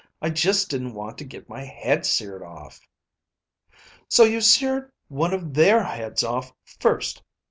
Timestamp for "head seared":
1.63-2.41